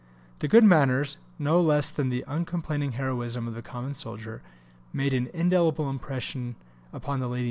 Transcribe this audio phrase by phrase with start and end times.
[0.39, 4.41] The good manners, no less than the uncomplaining heroism of the common soldier,
[4.91, 6.55] made an indelible impression
[6.91, 7.39] upon the Lady in Chief.